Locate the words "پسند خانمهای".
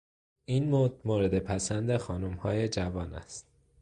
1.39-2.67